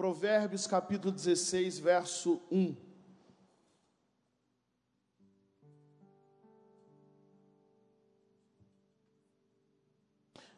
[0.00, 2.74] Provérbios capítulo 16, verso 1.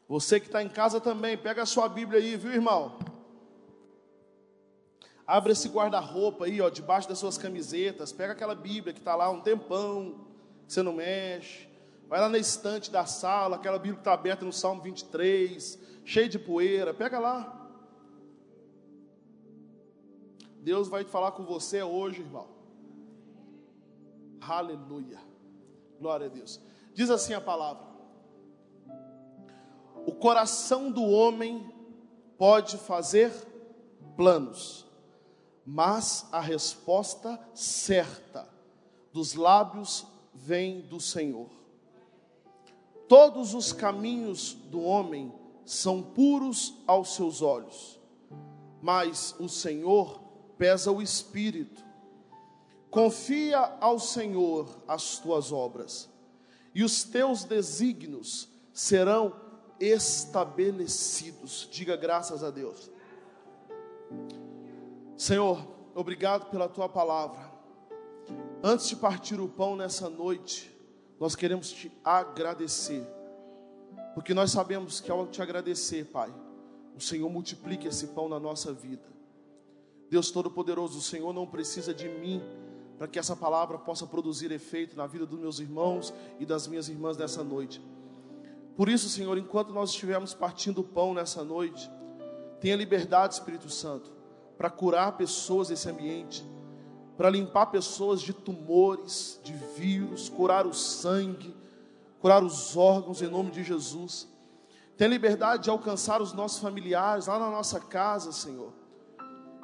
[0.06, 3.00] Você que está em casa também, pega a sua Bíblia aí, viu, irmão?
[5.26, 8.12] Abre esse guarda-roupa aí, ó, debaixo das suas camisetas.
[8.12, 10.24] Pega aquela Bíblia que está lá um tempão,
[10.68, 11.68] que você não mexe.
[12.08, 16.28] Vai lá na estante da sala, aquela Bíblia que está aberta no Salmo 23, cheia
[16.28, 16.94] de poeira.
[16.94, 17.58] Pega lá.
[20.62, 22.46] Deus vai falar com você hoje, irmão.
[24.40, 25.18] Aleluia.
[25.98, 26.60] Glória a Deus.
[26.94, 27.84] Diz assim a palavra:
[30.06, 31.68] O coração do homem
[32.38, 33.32] pode fazer
[34.16, 34.86] planos,
[35.66, 38.48] mas a resposta certa
[39.12, 41.50] dos lábios vem do Senhor.
[43.08, 45.32] Todos os caminhos do homem
[45.64, 47.98] são puros aos seus olhos,
[48.80, 50.21] mas o Senhor
[50.62, 51.84] pesa o espírito.
[52.88, 56.08] Confia ao Senhor as tuas obras,
[56.72, 59.34] e os teus desígnios serão
[59.80, 61.68] estabelecidos.
[61.68, 62.92] Diga graças a Deus.
[65.16, 67.50] Senhor, obrigado pela tua palavra.
[68.62, 70.72] Antes de partir o pão nessa noite,
[71.18, 73.04] nós queremos te agradecer,
[74.14, 76.32] porque nós sabemos que ao te agradecer, Pai,
[76.96, 79.10] o Senhor multiplica esse pão na nossa vida.
[80.12, 82.42] Deus Todo-Poderoso, o Senhor não precisa de mim
[82.98, 86.90] para que essa palavra possa produzir efeito na vida dos meus irmãos e das minhas
[86.90, 87.80] irmãs nessa noite.
[88.76, 91.90] Por isso, Senhor, enquanto nós estivermos partindo o pão nessa noite,
[92.60, 94.12] tenha liberdade, Espírito Santo
[94.58, 96.46] para curar pessoas nesse ambiente,
[97.16, 101.56] para limpar pessoas de tumores, de vírus, curar o sangue,
[102.20, 104.28] curar os órgãos em nome de Jesus.
[104.94, 108.74] Tem liberdade de alcançar os nossos familiares lá na nossa casa, Senhor,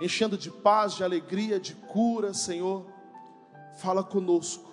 [0.01, 2.87] enchendo de paz, de alegria, de cura, Senhor.
[3.79, 4.69] Fala conosco,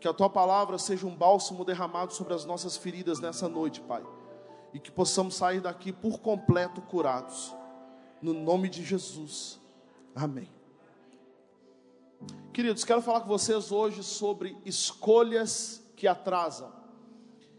[0.00, 4.04] que a tua palavra seja um bálsamo derramado sobre as nossas feridas nessa noite, Pai,
[4.72, 7.54] e que possamos sair daqui por completo curados
[8.20, 9.60] no nome de Jesus.
[10.14, 10.48] Amém.
[12.52, 16.72] Queridos, quero falar com vocês hoje sobre escolhas que atrasam.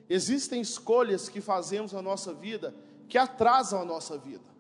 [0.10, 2.74] Existem escolhas que fazemos na nossa vida
[3.10, 4.53] que atrasam a nossa vida.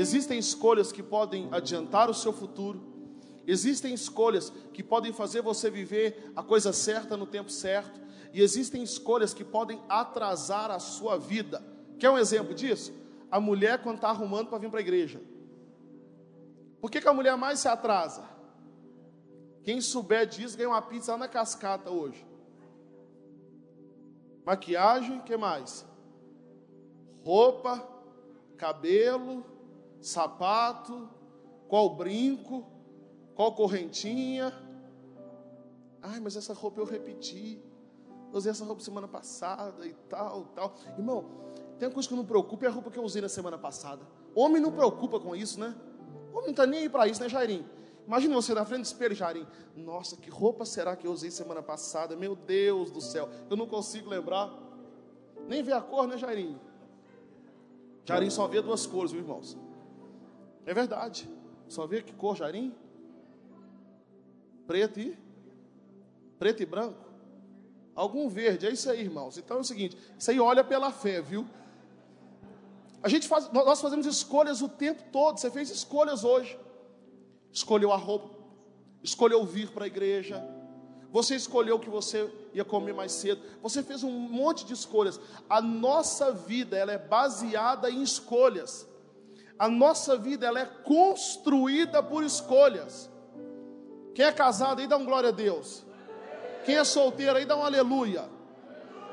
[0.00, 2.80] Existem escolhas que podem adiantar o seu futuro.
[3.46, 8.00] Existem escolhas que podem fazer você viver a coisa certa no tempo certo.
[8.32, 11.62] E existem escolhas que podem atrasar a sua vida.
[11.98, 12.92] Quer um exemplo disso?
[13.30, 15.20] a mulher quando está arrumando para vir para a igreja.
[16.80, 18.24] Por que, que a mulher mais se atrasa?
[19.62, 22.26] Quem souber disso ganha uma pizza na cascata hoje.
[24.44, 25.86] Maquiagem, que mais?
[27.22, 27.86] Roupa,
[28.56, 29.44] cabelo,
[30.00, 31.08] sapato,
[31.68, 32.64] qual brinco,
[33.34, 34.52] qual correntinha.
[36.02, 37.62] Ai, mas essa roupa eu repeti.
[38.32, 40.74] Eu usei essa roupa semana passada e tal, tal.
[40.96, 41.24] Irmão,
[41.78, 44.02] tem uma coisa que não preocupa, é a roupa que eu usei na semana passada.
[44.34, 45.74] Homem não preocupa com isso, né?
[46.32, 47.64] Homem não está nem aí para isso, né, Jairim?
[48.06, 49.46] Imagina você na frente do espelho, Jairim.
[49.76, 52.16] Nossa, que roupa será que eu usei semana passada?
[52.16, 54.52] Meu Deus do céu, eu não consigo lembrar.
[55.48, 56.58] Nem ver a cor, né, Jairim?
[58.04, 59.56] Jairim só vê duas cores, viu, irmãos?
[60.66, 61.28] É verdade.
[61.68, 62.74] Só vê que cor, Jairim?
[64.66, 65.18] Preto e
[66.38, 67.10] preto e branco.
[67.94, 69.36] Algum verde, é isso aí, irmãos.
[69.36, 71.46] Então é o seguinte, isso aí olha pela fé, viu?
[73.02, 75.38] A gente faz, nós fazemos escolhas o tempo todo.
[75.38, 76.58] Você fez escolhas hoje.
[77.52, 78.30] Escolheu a roupa,
[79.02, 80.42] escolheu vir para a igreja.
[81.12, 83.42] Você escolheu que você ia comer mais cedo.
[83.62, 85.18] Você fez um monte de escolhas.
[85.48, 88.86] A nossa vida ela é baseada em escolhas.
[89.60, 93.10] A nossa vida ela é construída por escolhas.
[94.14, 95.84] Quem é casado aí dá um glória a Deus.
[96.64, 98.24] Quem é solteiro aí dá um aleluia.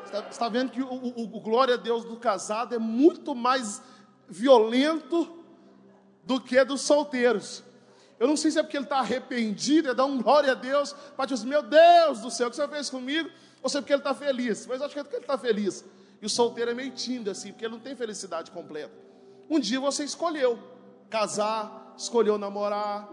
[0.05, 3.81] Você está vendo que o, o, o glória a Deus do casado é muito mais
[4.25, 5.27] violento
[6.23, 7.61] do que dos solteiros.
[8.17, 10.93] Eu não sei se é porque ele está arrependido, é dar um glória a Deus,
[11.17, 13.29] para dizer, meu Deus do céu, o que você fez comigo?
[13.61, 15.83] Ou se é porque ele está feliz, mas acho que é porque ele está feliz.
[16.21, 19.06] E o solteiro é meio tímido assim, porque ele não tem felicidade completa.
[19.49, 20.59] Um dia você escolheu
[21.09, 23.09] casar, escolheu namorar.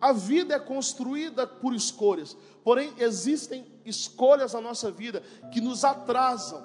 [0.00, 2.36] A vida é construída por escolhas.
[2.62, 5.22] Porém, existem escolhas na nossa vida
[5.52, 6.62] que nos atrasam,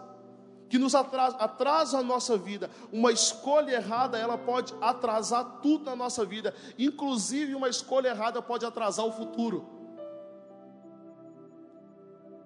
[0.68, 2.70] que nos atrasam, atrasam a nossa vida.
[2.92, 6.54] Uma escolha errada, ela pode atrasar tudo na nossa vida.
[6.78, 9.66] Inclusive, uma escolha errada pode atrasar o futuro.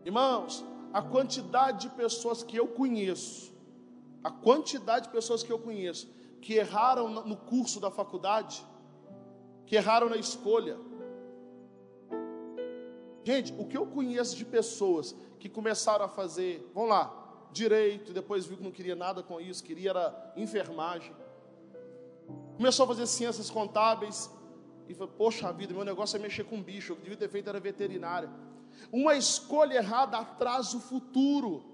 [0.06, 3.52] Irmãos, a quantidade de pessoas que eu conheço,
[4.24, 6.08] a quantidade de pessoas que eu conheço,
[6.44, 8.66] que erraram no curso da faculdade,
[9.66, 10.78] que erraram na escolha.
[13.24, 18.46] Gente, o que eu conheço de pessoas que começaram a fazer, vamos lá, direito, depois
[18.46, 21.16] viu que não queria nada com isso, queria era enfermagem.
[22.58, 24.30] Começou a fazer ciências contábeis
[24.90, 27.60] e falou: Poxa vida, meu negócio é mexer com bicho, eu devia ter feito era
[27.60, 28.30] veterinária.
[28.92, 31.73] Uma escolha errada atrasa o futuro.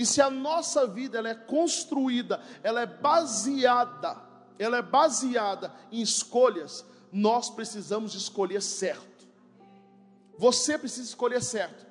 [0.00, 4.16] E se a nossa vida ela é construída, ela é baseada,
[4.58, 9.28] ela é baseada em escolhas, nós precisamos escolher certo.
[10.38, 11.86] Você precisa escolher certo.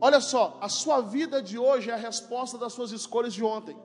[0.00, 3.76] Olha só, a sua vida de hoje é a resposta das suas escolhas de ontem.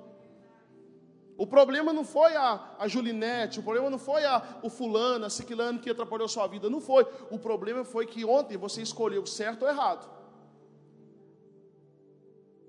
[1.35, 5.29] O problema não foi a, a Julinete, o problema não foi a, o fulano, a
[5.31, 7.03] ciclano que atrapalhou sua vida, não foi.
[7.31, 10.07] O problema foi que ontem você escolheu certo ou errado.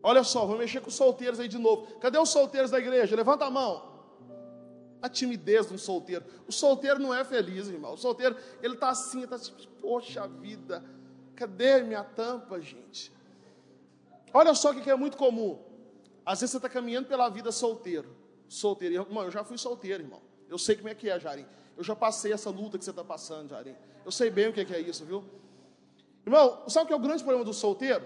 [0.05, 1.99] Olha só, vou mexer com os solteiros aí de novo.
[1.99, 3.17] Cadê os solteiros da igreja?
[3.17, 3.93] Levanta a mão.
[5.03, 6.25] A timidez de um solteiro.
[6.47, 7.95] O solteiro não é feliz, irmão.
[7.95, 10.85] O solteiro, ele está assim, está assim, poxa vida,
[11.35, 13.13] cadê minha tampa, gente?
[14.33, 15.59] Olha só o que é muito comum.
[16.25, 18.95] Às vezes você está caminhando pela vida solteiro solteiro.
[18.95, 20.21] Irmão, eu já fui solteiro, irmão.
[20.49, 21.47] Eu sei como é que é, Jarim.
[21.77, 23.75] Eu já passei essa luta que você está passando, Jarim.
[24.05, 25.25] Eu sei bem o que é isso, viu?
[26.25, 28.05] Irmão, sabe o que é o grande problema do solteiro?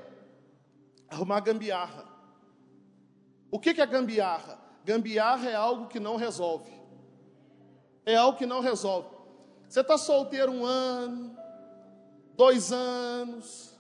[1.10, 2.06] Arrumar gambiarra.
[3.50, 4.58] O que é gambiarra?
[4.84, 6.70] Gambiarra é algo que não resolve.
[8.04, 9.08] É algo que não resolve.
[9.68, 11.36] Você está solteiro um ano,
[12.34, 13.78] dois anos,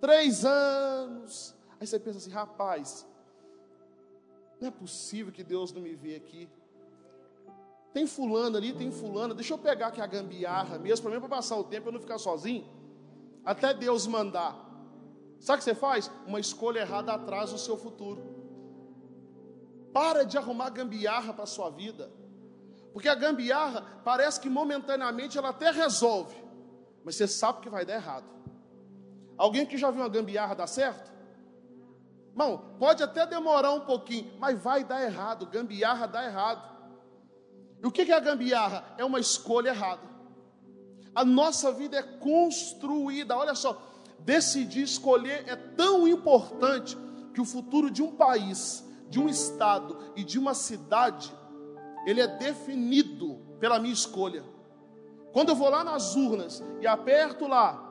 [0.00, 1.54] três anos.
[1.80, 3.06] Aí você pensa assim, rapaz,
[4.60, 6.48] não é possível que Deus não me vê aqui.
[7.92, 9.34] Tem fulano ali, tem fulano.
[9.34, 12.00] Deixa eu pegar aqui a gambiarra mesmo, para mim, para passar o tempo, eu não
[12.00, 12.68] ficar sozinho.
[13.44, 14.69] Até Deus mandar.
[15.40, 16.10] Sabe o que você faz?
[16.26, 18.22] Uma escolha errada atrasa o seu futuro.
[19.92, 22.10] Para de arrumar gambiarra para a sua vida.
[22.92, 26.36] Porque a gambiarra parece que momentaneamente ela até resolve.
[27.02, 28.26] Mas você sabe que vai dar errado.
[29.38, 31.10] Alguém que já viu uma gambiarra dar certo?
[32.30, 35.46] Irmão, pode até demorar um pouquinho, mas vai dar errado.
[35.46, 36.70] Gambiarra dá errado.
[37.82, 38.84] E o que é a gambiarra?
[38.98, 40.02] É uma escolha errada.
[41.14, 43.89] A nossa vida é construída, olha só,
[44.24, 46.96] decidir escolher é tão importante
[47.34, 51.32] que o futuro de um país, de um estado e de uma cidade,
[52.06, 54.44] ele é definido pela minha escolha.
[55.32, 57.90] Quando eu vou lá nas urnas e aperto lá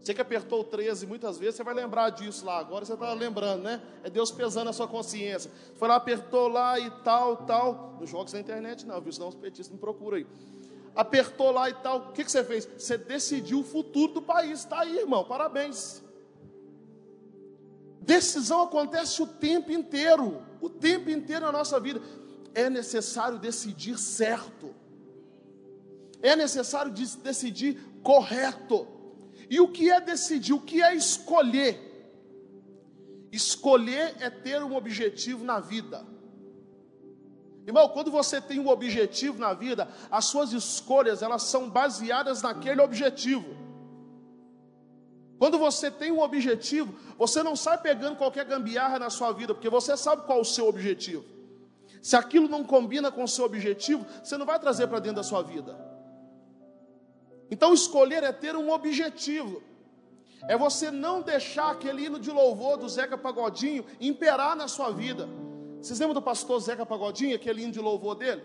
[0.00, 2.58] você que apertou o 13 muitas vezes, você vai lembrar disso lá.
[2.58, 3.82] Agora você está lembrando, né?
[4.02, 5.50] É Deus pesando a sua consciência.
[5.76, 7.98] Foi lá, apertou lá e tal, tal.
[8.00, 9.12] Nos jogos da internet não, viu?
[9.12, 10.26] Senão os petistas me procuram aí.
[10.94, 11.98] Apertou lá e tal.
[11.98, 12.66] O que, que você fez?
[12.66, 14.60] Você decidiu o futuro do país.
[14.60, 15.24] Está aí, irmão.
[15.24, 16.02] Parabéns.
[18.00, 20.42] Decisão acontece o tempo inteiro.
[20.60, 22.00] O tempo inteiro na nossa vida.
[22.54, 24.74] É necessário decidir certo.
[26.22, 28.86] É necessário decidir correto.
[29.48, 30.52] E o que é decidir?
[30.52, 31.88] O que é escolher?
[33.32, 36.04] Escolher é ter um objetivo na vida.
[37.70, 42.80] Irmão, quando você tem um objetivo na vida, as suas escolhas, elas são baseadas naquele
[42.82, 43.56] objetivo.
[45.38, 49.70] Quando você tem um objetivo, você não sai pegando qualquer gambiarra na sua vida, porque
[49.70, 51.24] você sabe qual é o seu objetivo.
[52.02, 55.22] Se aquilo não combina com o seu objetivo, você não vai trazer para dentro da
[55.22, 55.78] sua vida.
[57.52, 59.62] Então, escolher é ter um objetivo.
[60.48, 65.28] É você não deixar aquele hino de louvor do Zeca Pagodinho imperar na sua vida.
[65.80, 68.42] Vocês lembram do pastor Zeca Pagodinho, aquele hino de louvor dele?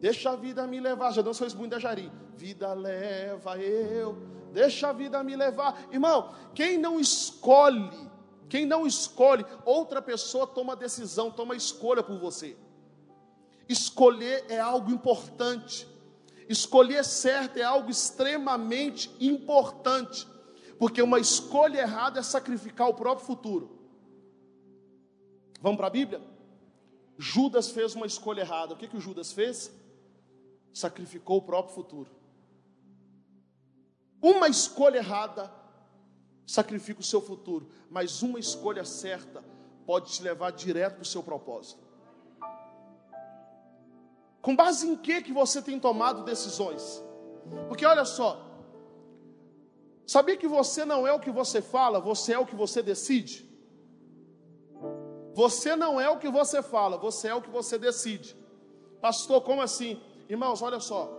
[0.00, 2.12] Deixa a vida me levar, já dançou isso muito da Jari.
[2.36, 4.16] Vida leva eu,
[4.52, 5.88] deixa a vida me levar.
[5.90, 7.90] Irmão, quem não escolhe,
[8.48, 12.56] quem não escolhe, outra pessoa toma decisão, toma escolha por você.
[13.68, 15.88] Escolher é algo importante.
[16.48, 20.26] Escolher certo é algo extremamente importante,
[20.78, 23.77] porque uma escolha errada é sacrificar o próprio futuro.
[25.60, 26.20] Vamos para a Bíblia?
[27.18, 28.74] Judas fez uma escolha errada.
[28.74, 29.72] O que, que o Judas fez?
[30.72, 32.10] Sacrificou o próprio futuro.
[34.22, 35.52] Uma escolha errada
[36.46, 39.44] sacrifica o seu futuro, mas uma escolha certa
[39.84, 41.82] pode te levar direto para o seu propósito.
[44.40, 47.02] Com base em que que você tem tomado decisões?
[47.68, 48.44] Porque olha só,
[50.06, 53.47] sabia que você não é o que você fala, você é o que você decide?
[55.38, 58.36] Você não é o que você fala, você é o que você decide.
[59.00, 60.02] Pastor, como assim?
[60.28, 61.16] Irmãos, olha só.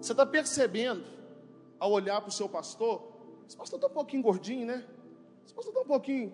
[0.00, 1.04] Você está percebendo,
[1.76, 3.02] ao olhar para o seu pastor,
[3.48, 4.86] esse pastor está um pouquinho gordinho, né?
[5.44, 6.28] Esse pastor está um pouquinho.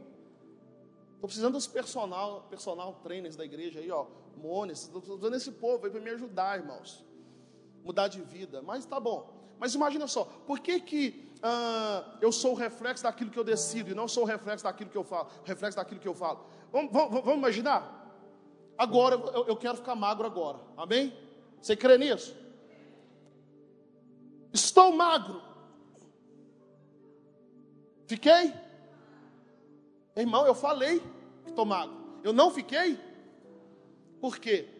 [1.14, 4.04] Estou precisando dos personal, personal trainers da igreja aí, ó.
[4.37, 7.06] Mônis, estou usando esse povo aí para me ajudar, irmãos.
[7.82, 8.61] Mudar de vida.
[8.61, 9.54] Mas tá bom.
[9.58, 13.90] Mas imagina só, por que que ah, eu sou o reflexo daquilo que eu decido
[13.90, 15.28] e não sou o reflexo daquilo que eu falo?
[15.45, 16.47] reflexo daquilo que eu falo.
[16.73, 17.97] Vamos, vamos, vamos imaginar?
[18.76, 20.59] Agora eu, eu quero ficar magro agora.
[20.76, 21.16] Amém?
[21.61, 22.37] Você crê nisso?
[24.52, 25.42] Estou magro.
[28.07, 28.54] Fiquei?
[30.16, 31.00] Irmão, eu falei
[31.45, 31.97] que estou magro.
[32.25, 32.99] Eu não fiquei?
[34.21, 34.77] Por quê?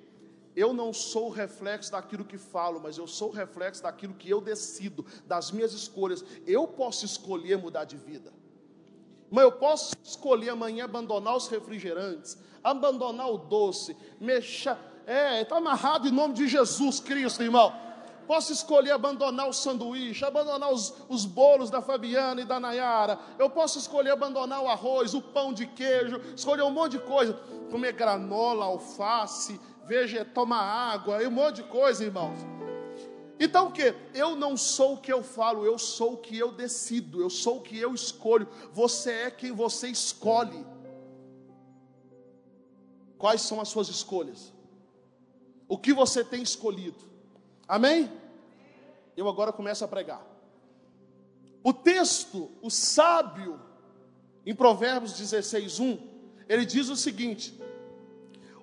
[0.59, 4.29] Eu não sou o reflexo daquilo que falo, mas eu sou o reflexo daquilo que
[4.29, 6.25] eu decido, das minhas escolhas.
[6.45, 8.33] Eu posso escolher mudar de vida.
[9.31, 14.77] Mas eu posso escolher amanhã abandonar os refrigerantes, abandonar o doce, mexer.
[15.07, 17.73] É, está amarrado em nome de Jesus Cristo, irmão.
[18.27, 23.17] Posso escolher abandonar o sanduíche, abandonar os, os bolos da Fabiana e da Nayara.
[23.39, 27.35] Eu posso escolher abandonar o arroz, o pão de queijo, escolher um monte de coisa.
[27.71, 32.39] Comer granola, alface, veja, tomar água, e um monte de coisa, irmãos.
[33.41, 33.95] Então o que?
[34.13, 37.59] Eu não sou o que eu falo, eu sou o que eu decido, eu sou
[37.59, 38.49] o que eu escolho.
[38.73, 40.67] Você é quem você escolhe.
[43.17, 44.53] Quais são as suas escolhas?
[45.69, 47.05] O que você tem escolhido?
[47.67, 48.11] Amém?
[49.17, 50.25] Eu agora começo a pregar.
[51.63, 53.61] O texto, o sábio,
[54.45, 55.99] em Provérbios 16, 1,
[56.49, 57.59] ele diz o seguinte: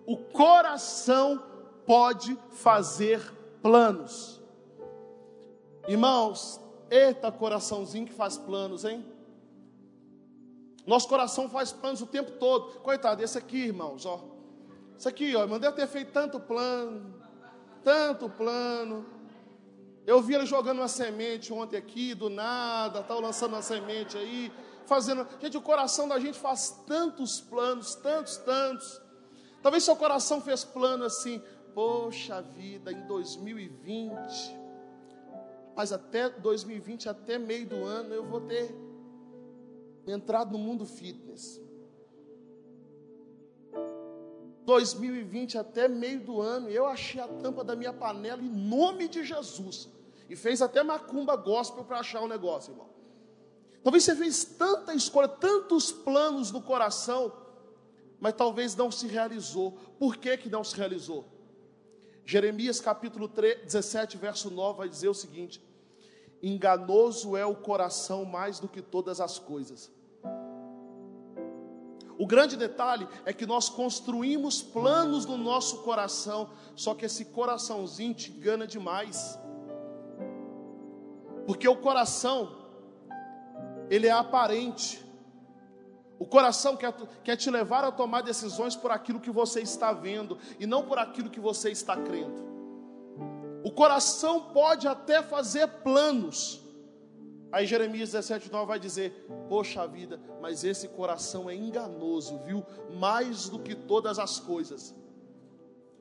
[0.06, 1.42] o coração
[1.86, 3.22] pode fazer
[3.62, 4.42] planos.
[5.88, 6.60] Irmãos,
[6.90, 9.06] eita coraçãozinho que faz planos, hein?
[10.86, 12.80] Nosso coração faz planos o tempo todo.
[12.80, 14.24] Coitado, esse aqui, irmãos, ó.
[14.98, 17.16] Esse aqui, ó, mandei ter feito tanto plano
[17.86, 19.06] tanto plano.
[20.08, 24.52] Eu vi ele jogando uma semente ontem aqui, do nada, tal, lançando uma semente aí,
[24.86, 25.26] fazendo.
[25.40, 29.02] Gente, o coração da gente faz tantos planos, tantos, tantos.
[29.66, 31.42] Talvez seu coração fez plano assim,
[31.74, 34.16] poxa vida, em 2020,
[35.76, 38.76] mas até 2020, até meio do ano, eu vou ter
[40.06, 41.60] entrado no mundo fitness.
[44.66, 49.24] 2020 até meio do ano, eu achei a tampa da minha panela em nome de
[49.24, 49.90] Jesus.
[50.30, 52.90] E fez até macumba gospel para achar o negócio, irmão.
[53.84, 57.45] Talvez você fez tanta escolha, tantos planos no coração,
[58.20, 59.72] mas talvez não se realizou.
[60.00, 61.26] Por que, que não se realizou?
[62.26, 65.62] Jeremias capítulo 3, 17, verso 9 vai dizer o seguinte:
[66.42, 69.92] Enganoso é o coração mais do que todas as coisas
[72.18, 78.14] o grande detalhe é que nós construímos planos no nosso coração, só que esse coraçãozinho
[78.14, 79.38] te engana demais.
[81.46, 82.56] Porque o coração,
[83.90, 85.05] ele é aparente.
[86.18, 86.94] O coração quer,
[87.24, 90.98] quer te levar a tomar decisões por aquilo que você está vendo e não por
[90.98, 92.44] aquilo que você está crendo.
[93.64, 96.66] O coração pode até fazer planos,
[97.56, 102.66] Aí Jeremias 17, 9 vai dizer: Poxa vida, mas esse coração é enganoso, viu?
[103.00, 104.94] Mais do que todas as coisas.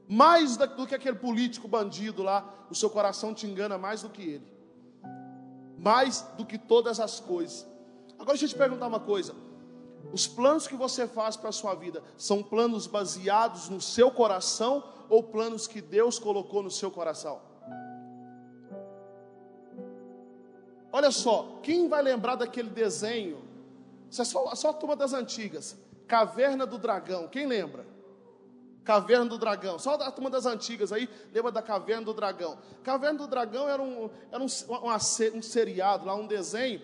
[0.08, 4.22] Mais do que aquele político bandido lá, o seu coração te engana mais do que
[4.22, 4.52] ele.
[5.78, 7.64] Mais do que todas as coisas.
[8.14, 9.32] Agora deixa eu te perguntar uma coisa.
[10.12, 14.84] Os planos que você faz para a sua vida são planos baseados no seu coração
[15.08, 17.40] ou planos que Deus colocou no seu coração?
[20.92, 23.42] Olha só, quem vai lembrar daquele desenho?
[24.08, 25.76] Isso é só, só a turma das antigas.
[26.06, 27.84] Caverna do Dragão, quem lembra?
[28.84, 32.58] Caverna do Dragão, só a turma das antigas aí lembra da Caverna do Dragão.
[32.82, 36.82] Caverna do Dragão era um, era um, um, um seriado, lá um desenho,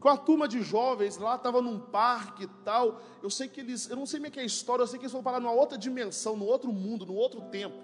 [0.00, 3.00] com a turma de jovens lá, estava num parque e tal.
[3.22, 5.04] Eu sei que eles, eu não sei meio que é a história, eu sei que
[5.04, 7.76] eles vão parar numa outra dimensão, no outro mundo, no outro tempo.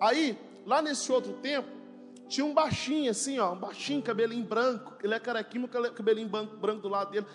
[0.00, 1.68] Aí, lá nesse outro tempo,
[2.28, 6.82] tinha um baixinho assim, ó, um baixinho, cabelinho branco, ele é carequinho, cabelinho branco, branco
[6.82, 7.26] do lado dele,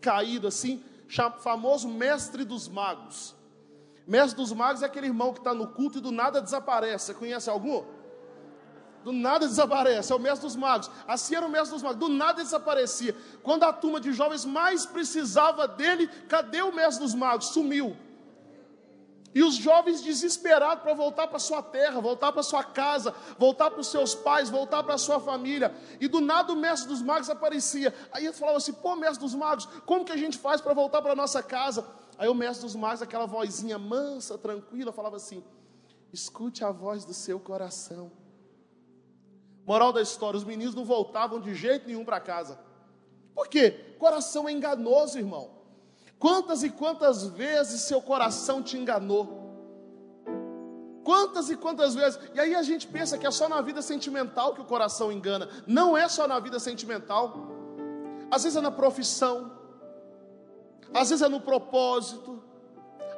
[0.00, 0.84] caído assim,
[1.40, 3.34] famoso mestre dos magos.
[4.06, 7.06] Mestre dos magos é aquele irmão que está no culto e do nada desaparece.
[7.06, 7.84] Você conhece algum?
[9.08, 10.90] Do nada desaparece, é o mestre dos magos.
[11.06, 13.16] Assim era o mestre dos magos, do nada desaparecia.
[13.42, 17.46] Quando a turma de jovens mais precisava dele, cadê o mestre dos magos?
[17.46, 17.96] Sumiu.
[19.34, 23.80] E os jovens desesperados para voltar para sua terra, voltar para sua casa, voltar para
[23.80, 25.74] os seus pais, voltar para sua família.
[25.98, 27.94] E do nada o mestre dos magos aparecia.
[28.12, 31.00] Aí eles falavam assim: pô, mestre dos magos, como que a gente faz para voltar
[31.00, 31.82] para nossa casa?
[32.18, 35.42] Aí o mestre dos magos, aquela vozinha mansa, tranquila, falava assim:
[36.12, 38.27] escute a voz do seu coração.
[39.68, 42.58] Moral da história: os meninos não voltavam de jeito nenhum para casa.
[43.34, 43.94] Por quê?
[43.98, 45.50] Coração é enganoso, irmão.
[46.18, 49.24] Quantas e quantas vezes seu coração te enganou?
[51.04, 52.18] Quantas e quantas vezes?
[52.34, 55.46] E aí a gente pensa que é só na vida sentimental que o coração engana.
[55.66, 57.26] Não é só na vida sentimental.
[58.30, 59.52] Às vezes é na profissão,
[60.94, 62.42] às vezes é no propósito,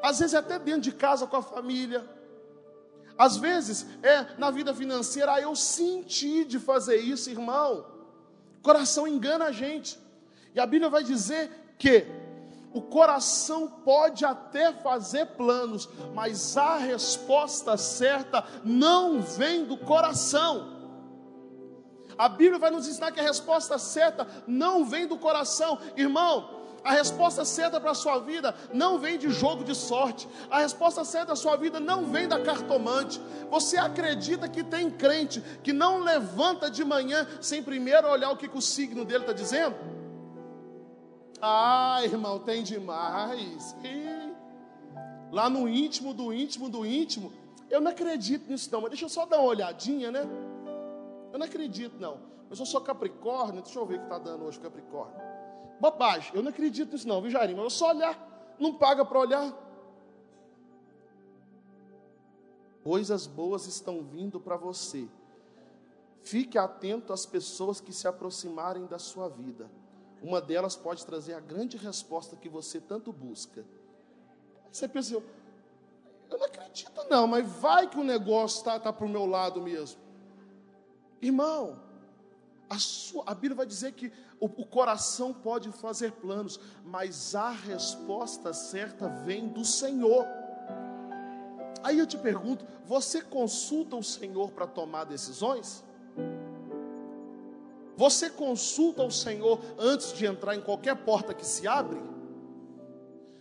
[0.02, 2.04] às vezes é até dentro de casa com a família.
[3.20, 7.84] Às vezes é na vida financeira, ah, eu senti de fazer isso, irmão.
[8.58, 9.98] O coração engana a gente.
[10.54, 12.06] E a Bíblia vai dizer que
[12.72, 20.78] o coração pode até fazer planos, mas a resposta certa não vem do coração.
[22.16, 25.78] A Bíblia vai nos ensinar que a resposta certa não vem do coração.
[25.94, 30.28] Irmão, a resposta certa para a sua vida não vem de jogo de sorte.
[30.50, 33.20] A resposta certa da sua vida não vem da cartomante.
[33.50, 38.48] Você acredita que tem crente que não levanta de manhã sem primeiro olhar o que,
[38.48, 39.76] que o signo dele está dizendo?
[41.40, 43.76] Ah, irmão, tem demais.
[45.30, 47.32] Lá no íntimo do íntimo do íntimo,
[47.68, 50.26] eu não acredito nisso não, mas deixa eu só dar uma olhadinha, né?
[51.32, 52.18] Eu não acredito não.
[52.48, 55.39] Mas eu sou Capricórnio, deixa eu ver o que está dando hoje Capricórnio.
[55.80, 57.62] Bobagem, eu não acredito nisso não, viu Jairinho?
[57.62, 59.52] Eu só olhar, não paga para olhar.
[62.84, 65.08] Coisas boas estão vindo para você.
[66.22, 69.70] Fique atento às pessoas que se aproximarem da sua vida
[70.22, 73.64] uma delas pode trazer a grande resposta que você tanto busca.
[74.70, 75.22] Você pensa, eu,
[76.30, 79.60] não acredito não, mas vai que o negócio está tá, tá para o meu lado
[79.60, 80.00] mesmo.
[81.20, 81.80] Irmão,
[82.70, 87.50] a, sua, a Bíblia vai dizer que o, o coração pode fazer planos, mas a
[87.50, 90.24] resposta certa vem do Senhor.
[91.82, 95.84] Aí eu te pergunto: você consulta o Senhor para tomar decisões?
[97.96, 102.00] Você consulta o Senhor antes de entrar em qualquer porta que se abre?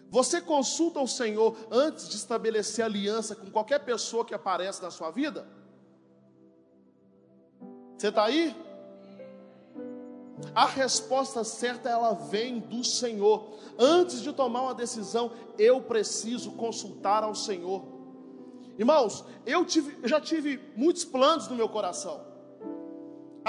[0.10, 5.12] Você consulta o Senhor antes de estabelecer aliança com qualquer pessoa que aparece na sua
[5.12, 5.48] vida?
[7.96, 8.69] Você está aí?
[10.56, 13.58] A resposta certa ela vem do Senhor.
[13.78, 17.84] Antes de tomar uma decisão, eu preciso consultar ao Senhor.
[18.78, 22.30] Irmãos, eu, tive, já tive muitos planos no meu coração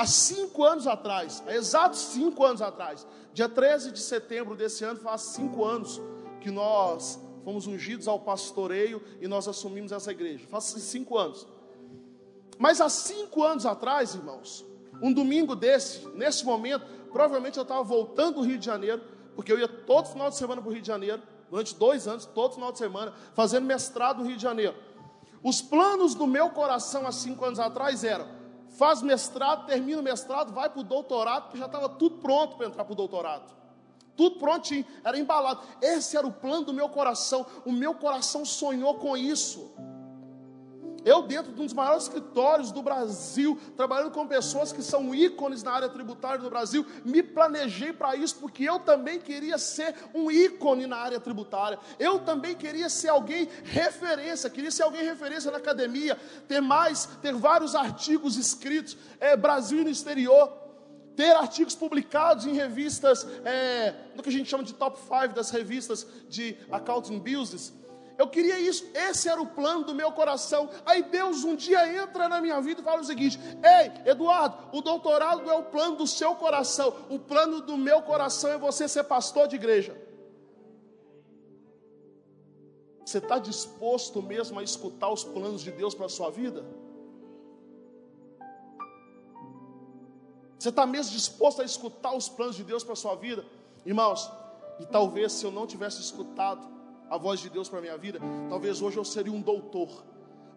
[0.01, 4.99] há cinco anos atrás, há exatos cinco anos atrás, dia 13 de setembro desse ano,
[5.01, 6.01] faz cinco anos
[6.41, 10.47] que nós fomos ungidos ao pastoreio e nós assumimos essa igreja.
[10.49, 11.47] Faz cinco anos.
[12.59, 14.65] Mas há cinco anos atrás, irmãos,
[15.03, 19.03] um domingo desse, nesse momento, provavelmente eu estava voltando do Rio de Janeiro,
[19.35, 22.27] porque eu ia todo final de semana para o Rio de Janeiro, durante dois anos,
[22.27, 24.75] todo final de semana, fazendo mestrado no Rio de Janeiro.
[25.43, 30.53] Os planos do meu coração há cinco anos atrás eram faz mestrado, termina o mestrado,
[30.53, 33.53] vai para o doutorado, porque já estava tudo pronto para entrar para o doutorado.
[34.17, 35.63] Tudo prontinho, era embalado.
[35.81, 37.47] Esse era o plano do meu coração.
[37.65, 39.73] O meu coração sonhou com isso.
[41.05, 45.63] Eu, dentro de um dos maiores escritórios do Brasil, trabalhando com pessoas que são ícones
[45.63, 50.31] na área tributária do Brasil, me planejei para isso, porque eu também queria ser um
[50.31, 51.79] ícone na área tributária.
[51.99, 57.35] Eu também queria ser alguém referência, queria ser alguém referência na academia, ter mais, ter
[57.35, 60.61] vários artigos escritos, é, Brasil e no exterior
[61.17, 65.51] ter artigos publicados em revistas, é, no que a gente chama de top 5 das
[65.51, 67.75] revistas de accounting business,
[68.21, 70.69] eu queria isso, esse era o plano do meu coração.
[70.85, 73.41] Aí Deus um dia entra na minha vida e fala o seguinte:
[73.75, 78.51] Ei, Eduardo, o doutorado é o plano do seu coração, o plano do meu coração
[78.51, 79.97] é você ser pastor de igreja.
[83.07, 86.63] Você está disposto mesmo a escutar os planos de Deus para a sua vida?
[90.59, 93.47] Você está mesmo disposto a escutar os planos de Deus para a sua vida?
[93.87, 94.31] Irmãos,
[94.79, 96.80] e talvez se eu não tivesse escutado,
[97.11, 100.05] a voz de Deus para a minha vida, talvez hoje eu seria um doutor,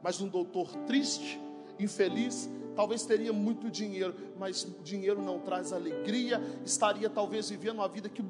[0.04, 1.42] mas um doutor triste,
[1.80, 8.08] infeliz, talvez teria muito dinheiro, mas dinheiro não traz alegria, estaria talvez vivendo uma vida
[8.08, 8.24] que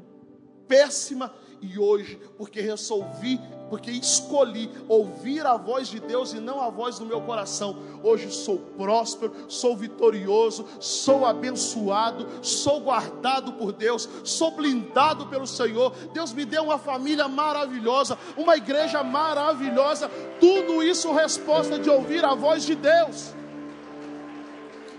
[0.67, 6.69] péssima e hoje, porque resolvi, porque escolhi ouvir a voz de Deus e não a
[6.69, 14.08] voz do meu coração, hoje sou próspero, sou vitorioso, sou abençoado, sou guardado por Deus,
[14.23, 15.91] sou blindado pelo Senhor.
[16.13, 22.36] Deus me deu uma família maravilhosa, uma igreja maravilhosa, tudo isso resposta de ouvir a
[22.36, 23.34] voz de Deus.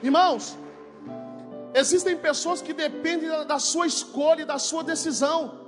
[0.03, 0.57] Irmãos,
[1.73, 5.64] existem pessoas que dependem da sua escolha e da sua decisão.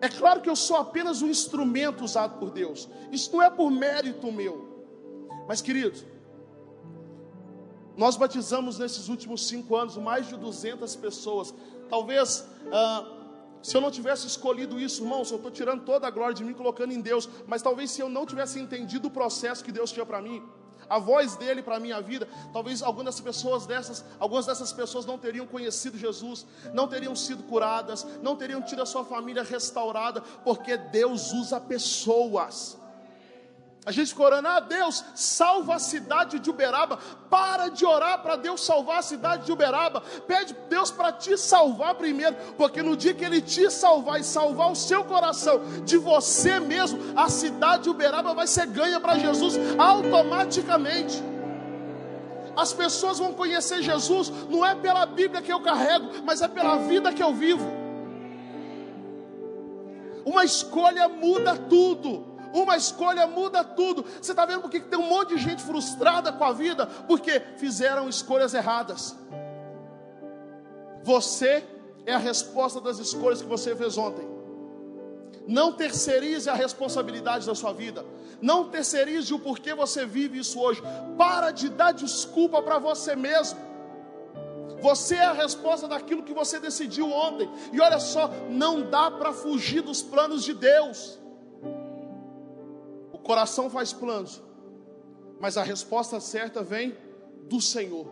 [0.00, 2.88] É claro que eu sou apenas um instrumento usado por Deus.
[3.10, 4.86] Isso não é por mérito meu.
[5.48, 6.04] Mas, queridos,
[7.96, 11.54] nós batizamos nesses últimos cinco anos mais de 200 pessoas.
[11.88, 13.06] Talvez ah,
[13.62, 16.52] Se eu não tivesse escolhido isso, irmãos, eu estou tirando toda a glória de mim,
[16.52, 17.28] colocando em Deus.
[17.46, 20.42] Mas talvez se eu não tivesse entendido o processo que Deus tinha para mim,
[20.88, 25.18] a voz dele para a minha vida, talvez algumas pessoas dessas, algumas dessas pessoas não
[25.18, 30.76] teriam conhecido Jesus, não teriam sido curadas, não teriam tido a sua família restaurada, porque
[30.76, 32.83] Deus usa pessoas.
[33.86, 36.98] A gente fica orando, ah, Deus, salva a cidade de Uberaba.
[37.28, 40.00] Para de orar para Deus salvar a cidade de Uberaba.
[40.26, 44.72] Pede Deus para te salvar primeiro, porque no dia que Ele te salvar e salvar
[44.72, 49.54] o seu coração de você mesmo, a cidade de Uberaba vai ser ganha para Jesus
[49.78, 51.22] automaticamente.
[52.56, 56.76] As pessoas vão conhecer Jesus, não é pela Bíblia que eu carrego, mas é pela
[56.76, 57.70] vida que eu vivo.
[60.24, 62.33] Uma escolha muda tudo.
[62.54, 64.04] Uma escolha muda tudo.
[64.22, 66.86] Você está vendo porque tem um monte de gente frustrada com a vida?
[66.86, 69.16] Porque fizeram escolhas erradas.
[71.02, 71.64] Você
[72.06, 74.24] é a resposta das escolhas que você fez ontem.
[75.48, 78.06] Não terceirize a responsabilidade da sua vida.
[78.40, 80.80] Não terceirize o porquê você vive isso hoje.
[81.18, 83.58] Para de dar desculpa para você mesmo.
[84.80, 87.50] Você é a resposta daquilo que você decidiu ontem.
[87.72, 91.23] E olha só, não dá para fugir dos planos de Deus
[93.24, 94.40] coração faz planos,
[95.40, 96.96] mas a resposta certa vem
[97.48, 98.06] do Senhor.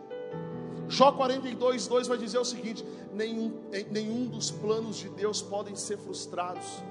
[0.89, 3.53] Jó 42, 2 vai dizer o seguinte: nenhum,
[3.89, 6.83] nenhum dos planos de Deus podem ser frustrados.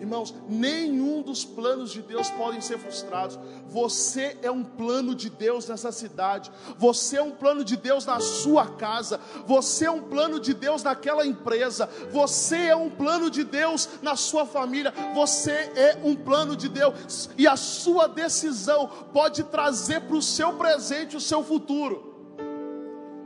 [0.00, 3.38] Irmãos, nenhum dos planos de Deus podem ser frustrados.
[3.66, 6.50] Você é um plano de Deus nessa cidade.
[6.78, 9.20] Você é um plano de Deus na sua casa.
[9.46, 11.86] Você é um plano de Deus naquela empresa.
[12.10, 14.90] Você é um plano de Deus na sua família.
[15.14, 17.28] Você é um plano de Deus.
[17.36, 22.34] E a sua decisão pode trazer para o seu presente o seu futuro.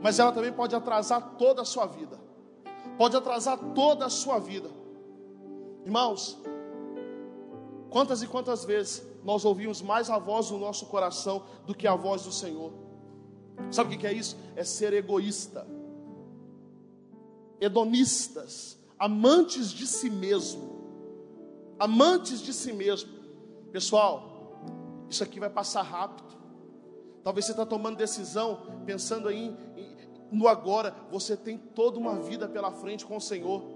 [0.01, 2.19] Mas ela também pode atrasar toda a sua vida.
[2.97, 4.69] Pode atrasar toda a sua vida.
[5.85, 6.37] Irmãos,
[7.95, 11.95] Quantas e quantas vezes nós ouvimos mais a voz do nosso coração do que a
[11.95, 12.73] voz do Senhor?
[13.71, 14.35] Sabe o que é isso?
[14.53, 15.65] É ser egoísta,
[17.57, 20.77] hedonistas, amantes de si mesmo,
[21.79, 23.13] amantes de si mesmo.
[23.71, 24.59] Pessoal,
[25.09, 26.35] isso aqui vai passar rápido.
[27.23, 29.55] Talvez você está tomando decisão, pensando aí
[30.29, 30.93] no agora.
[31.09, 33.74] Você tem toda uma vida pela frente com o Senhor.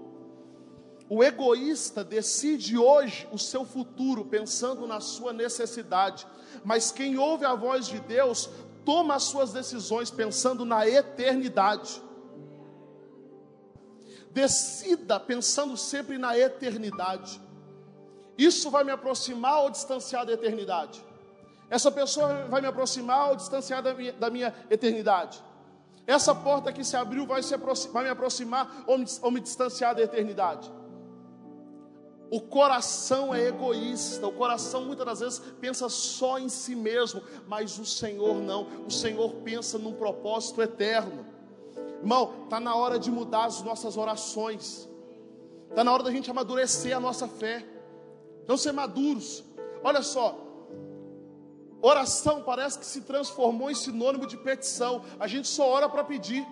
[1.12, 6.24] O egoísta decide hoje o seu futuro pensando na sua necessidade,
[6.64, 8.48] mas quem ouve a voz de Deus
[8.84, 12.00] toma as suas decisões pensando na eternidade.
[14.30, 17.42] Decida pensando sempre na eternidade.
[18.38, 21.04] Isso vai me aproximar ou distanciar da eternidade?
[21.68, 25.42] Essa pessoa vai me aproximar ou distanciar da minha, da minha eternidade?
[26.06, 27.56] Essa porta que se abriu vai, se
[27.92, 30.78] vai me aproximar ou me, ou me distanciar da eternidade?
[32.30, 37.76] O coração é egoísta, o coração muitas das vezes pensa só em si mesmo, mas
[37.76, 41.26] o Senhor não, o Senhor pensa num propósito eterno.
[41.98, 44.88] Irmão, está na hora de mudar as nossas orações,
[45.68, 47.66] está na hora da gente amadurecer a nossa fé,
[48.46, 49.42] não ser maduros.
[49.82, 50.38] Olha só,
[51.82, 56.46] oração parece que se transformou em sinônimo de petição, a gente só ora para pedir.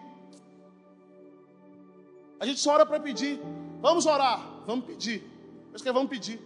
[2.41, 3.41] A gente só ora para pedir.
[3.81, 5.38] Vamos orar, vamos pedir.
[5.79, 6.41] Mas que vamos pedir.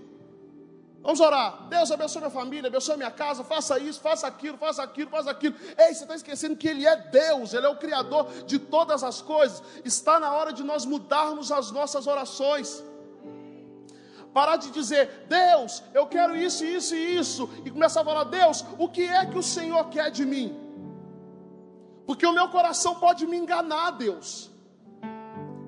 [1.02, 1.66] Vamos orar.
[1.68, 5.54] Deus abençoe minha família, abençoe minha casa, faça isso, faça aquilo, faça aquilo, faça aquilo.
[5.78, 9.22] Ei, você está esquecendo que Ele é Deus, Ele é o Criador de todas as
[9.22, 9.62] coisas.
[9.86, 12.84] Está na hora de nós mudarmos as nossas orações.
[14.34, 17.48] Parar de dizer, Deus, eu quero isso, isso e isso.
[17.64, 20.54] E começar a falar, Deus, o que é que o Senhor quer de mim?
[22.06, 24.50] Porque o meu coração pode me enganar, Deus.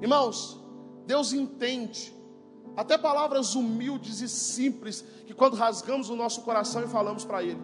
[0.02, 0.60] Irmãos,
[1.06, 2.13] Deus entende
[2.76, 7.60] até palavras humildes e simples, que quando rasgamos o nosso coração e falamos para Ele.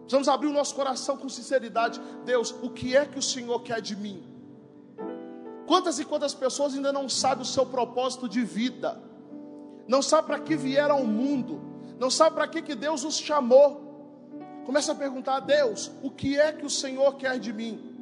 [0.00, 2.00] Precisamos abrir o nosso coração com sinceridade.
[2.24, 4.22] Deus, o que é que o Senhor quer de mim?
[5.66, 9.00] Quantas e quantas pessoas ainda não sabem o seu propósito de vida?
[9.88, 11.60] Não sabem para que vieram ao mundo?
[11.98, 13.82] Não sabem para que, que Deus os chamou?
[14.66, 17.93] Começa a perguntar a Deus: o que é que o Senhor quer de mim?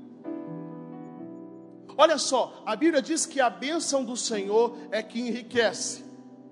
[1.97, 6.05] Olha só, a Bíblia diz que a bênção do Senhor é que enriquece,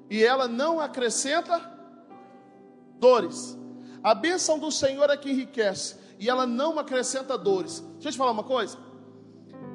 [0.09, 1.59] e ela não acrescenta
[2.98, 3.59] dores.
[4.03, 7.81] A bênção do Senhor é que enriquece, e ela não acrescenta dores.
[7.94, 8.79] Deixa eu te falar uma coisa.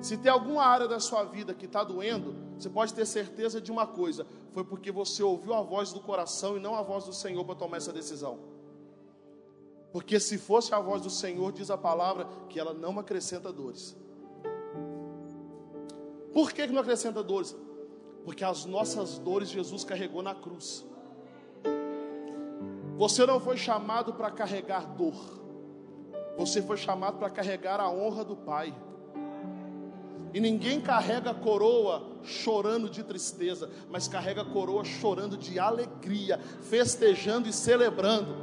[0.02, 3.72] Se tem alguma área da sua vida que está doendo, você pode ter certeza de
[3.72, 7.14] uma coisa: foi porque você ouviu a voz do coração e não a voz do
[7.14, 8.40] Senhor para tomar essa decisão.
[9.92, 13.96] Porque se fosse a voz do Senhor, diz a palavra que ela não acrescenta dores.
[16.36, 17.56] Por que, não acrescenta dores?
[18.26, 20.86] Porque as nossas dores Jesus carregou na cruz.
[22.98, 25.16] Você não foi chamado para carregar dor.
[26.38, 28.76] Você foi chamado para carregar a honra do Pai.
[30.34, 37.54] E ninguém carrega coroa chorando de tristeza, mas carrega coroa chorando de alegria, festejando e
[37.54, 38.36] celebrando.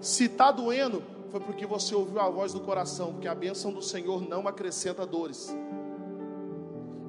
[0.00, 3.82] Se está doendo, foi porque você ouviu a voz do coração, porque a bênção do
[3.82, 5.52] Senhor não acrescenta dores.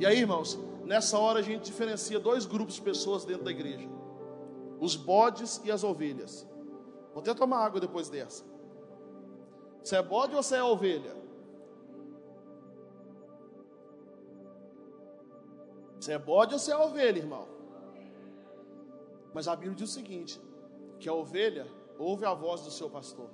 [0.02, 3.88] E aí, irmãos, nessa hora a gente diferencia dois grupos de pessoas dentro da igreja:
[4.80, 6.50] os bodes e as ovelhas.
[7.14, 8.44] Vou até tomar água depois dessa.
[9.84, 11.16] Você é bode ou você é ovelha?
[16.00, 17.48] Você é bode ou você é ovelha, irmão?
[19.36, 20.42] Mas a Bíblia diz o seguinte:
[21.00, 21.68] que a ovelha
[22.00, 23.30] ouve a voz do seu pastor.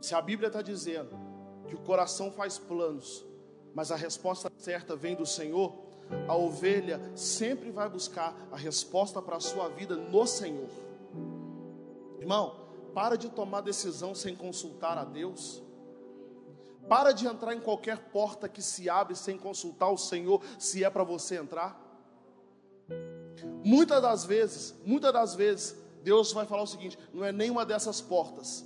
[0.00, 1.18] Se a Bíblia está dizendo
[1.66, 3.28] que o coração faz planos,
[3.74, 5.90] mas a resposta certa vem do Senhor,
[6.26, 10.68] a ovelha sempre vai buscar a resposta para a sua vida no Senhor.
[12.18, 15.62] Irmão, para de tomar decisão sem consultar a Deus.
[16.88, 20.90] Para de entrar em qualquer porta que se abre sem consultar o Senhor, se é
[20.90, 21.80] para você entrar.
[23.64, 28.00] Muitas das vezes, muitas das vezes, Deus vai falar o seguinte: não é nenhuma dessas
[28.00, 28.64] portas.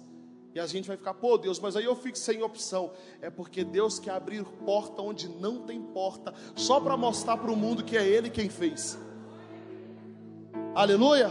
[0.55, 2.93] E a gente vai ficar, pô Deus, mas aí eu fico sem opção.
[3.21, 7.57] É porque Deus quer abrir porta onde não tem porta, só para mostrar para o
[7.57, 8.97] mundo que é Ele quem fez.
[10.73, 11.29] Aleluia!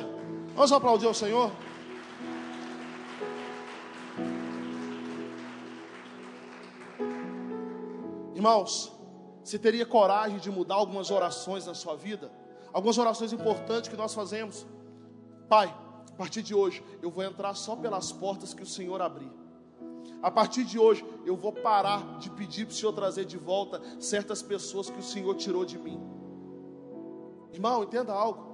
[0.53, 1.49] Vamos aplaudir o Senhor?
[8.35, 8.91] Irmãos,
[9.41, 12.29] você teria coragem de mudar algumas orações na sua vida?
[12.73, 14.67] Algumas orações importantes que nós fazemos.
[15.47, 15.73] Pai,
[16.13, 19.31] a partir de hoje, eu vou entrar só pelas portas que o Senhor abrir.
[20.21, 23.81] A partir de hoje, eu vou parar de pedir para o Senhor trazer de volta
[23.99, 25.99] certas pessoas que o Senhor tirou de mim.
[27.51, 28.53] Irmão, entenda algo.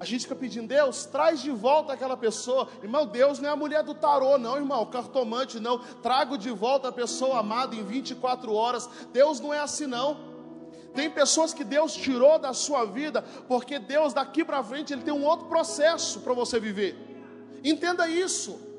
[0.00, 2.66] A gente fica pedindo, Deus, traz de volta aquela pessoa.
[2.82, 5.78] Irmão, Deus não é a mulher do tarô, não, irmão, cartomante, não.
[5.78, 8.88] Trago de volta a pessoa amada em 24 horas.
[9.12, 10.31] Deus não é assim, não.
[10.94, 15.14] Tem pessoas que Deus tirou da sua vida, porque Deus daqui para frente ele tem
[15.14, 16.96] um outro processo para você viver.
[17.64, 18.72] Entenda isso.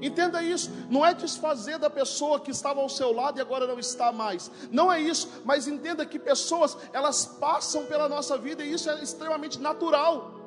[0.00, 3.78] Entenda isso, não é desfazer da pessoa que estava ao seu lado e agora não
[3.78, 4.50] está mais.
[4.68, 9.00] Não é isso, mas entenda que pessoas, elas passam pela nossa vida e isso é
[9.00, 10.41] extremamente natural.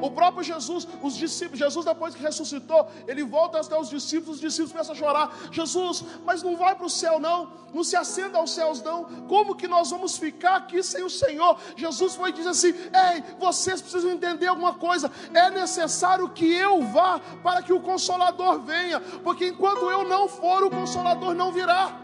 [0.00, 4.40] O próprio Jesus, os discípulos, Jesus depois que ressuscitou, ele volta até os discípulos, os
[4.40, 5.36] discípulos começam a chorar.
[5.50, 9.04] Jesus, mas não vai para o céu não, não se acenda aos céus não.
[9.26, 11.58] Como que nós vamos ficar aqui sem o Senhor?
[11.76, 15.10] Jesus foi e diz assim: Ei, vocês precisam entender alguma coisa.
[15.32, 20.62] É necessário que eu vá para que o Consolador venha, porque enquanto eu não for,
[20.64, 22.03] o Consolador não virá.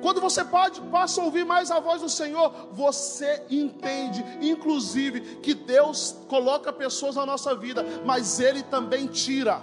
[0.00, 5.54] Quando você pode, passa a ouvir mais a voz do Senhor, você entende, inclusive, que
[5.54, 9.60] Deus coloca pessoas na nossa vida, mas Ele também tira.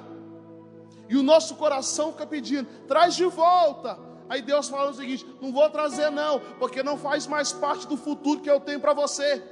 [1.07, 3.97] E o nosso coração fica pedindo, traz de volta.
[4.27, 7.95] Aí Deus fala o seguinte: não vou trazer, não, porque não faz mais parte do
[7.95, 9.43] futuro que eu tenho para você.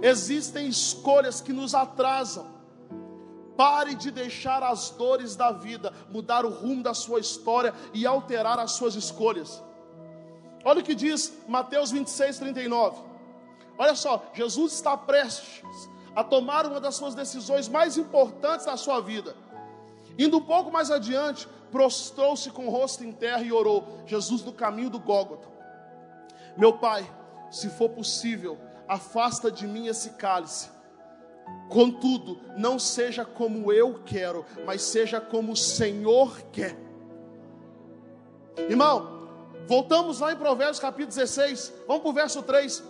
[0.00, 2.53] Existem escolhas que nos atrasam.
[3.56, 8.58] Pare de deixar as dores da vida mudar o rumo da sua história e alterar
[8.58, 9.62] as suas escolhas.
[10.64, 13.02] Olha o que diz Mateus 26, 39.
[13.78, 19.00] Olha só, Jesus está prestes a tomar uma das suas decisões mais importantes da sua
[19.00, 19.36] vida.
[20.18, 23.98] Indo um pouco mais adiante, prostrou-se com o rosto em terra e orou.
[24.06, 25.48] Jesus no caminho do Gólgota.
[26.56, 27.04] Meu Pai,
[27.50, 30.73] se for possível, afasta de mim esse cálice.
[31.68, 36.76] Contudo, não seja como eu quero, mas seja como o Senhor quer.
[38.68, 39.28] Irmão,
[39.66, 42.84] voltamos lá em Provérbios capítulo 16, vamos para o verso 3.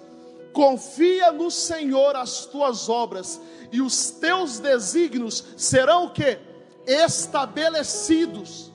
[0.52, 3.40] Confia no Senhor as tuas obras,
[3.72, 6.38] e os teus desígnios serão o que?
[6.86, 8.70] Estabelecidos.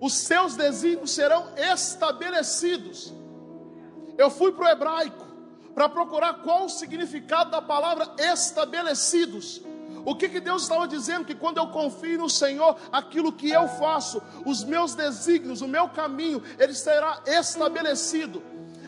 [0.00, 3.12] Os seus desígnios serão estabelecidos.
[4.18, 5.31] Eu fui para o hebraico
[5.74, 9.62] para procurar qual o significado da palavra estabelecidos.
[10.04, 11.24] O que, que Deus estava dizendo?
[11.24, 15.88] Que quando eu confio no Senhor, aquilo que eu faço, os meus desígnios, o meu
[15.88, 18.42] caminho, ele será estabelecido.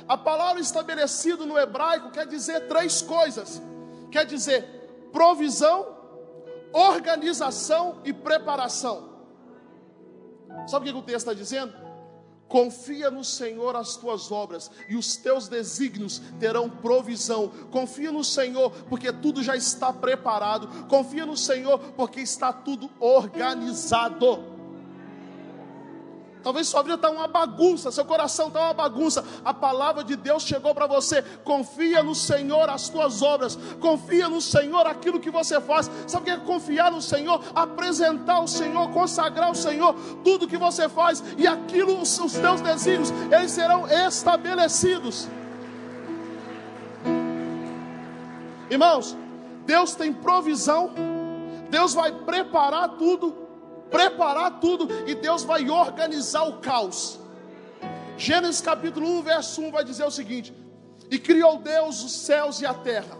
[0.09, 3.63] A palavra estabelecido no hebraico quer dizer três coisas:
[4.11, 4.65] quer dizer
[5.13, 5.87] provisão,
[6.73, 9.15] organização e preparação.
[10.67, 11.84] Sabe o que o texto está dizendo?
[12.55, 17.49] Confia no Senhor as tuas obras e os teus desígnios terão provisão.
[17.73, 20.87] Confia no Senhor porque tudo já está preparado.
[20.87, 24.54] Confia no Senhor porque está tudo organizado.
[26.45, 29.25] Talvez sua vida está uma bagunça, seu coração está uma bagunça.
[29.43, 31.23] A palavra de Deus chegou para você.
[31.43, 33.57] Confia no Senhor as tuas obras.
[33.81, 35.91] Confia no Senhor aquilo que você faz.
[36.07, 37.41] Sabe o que é confiar no Senhor?
[37.55, 43.11] Apresentar o Senhor, consagrar o Senhor, tudo que você faz e aquilo, os, teus desígnios,
[43.33, 45.27] eles serão estabelecidos.
[48.69, 49.17] Irmãos,
[49.65, 50.91] Deus tem provisão.
[51.71, 53.44] Deus vai preparar tudo
[53.95, 57.21] preparar tudo e Deus vai organizar o caos.
[58.19, 60.53] Gênesis capítulo 1, verso 1 vai dizer o seguinte:
[61.09, 63.17] E criou Deus os céus e a terra,